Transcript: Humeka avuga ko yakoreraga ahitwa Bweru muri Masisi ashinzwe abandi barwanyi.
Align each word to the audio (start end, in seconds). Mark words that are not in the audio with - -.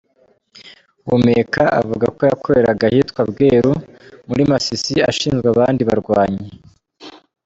Humeka 1.07 1.63
avuga 1.81 2.05
ko 2.15 2.21
yakoreraga 2.29 2.83
ahitwa 2.89 3.21
Bweru 3.31 3.71
muri 4.27 4.41
Masisi 4.51 4.93
ashinzwe 5.09 5.47
abandi 5.53 5.81
barwanyi. 5.89 6.45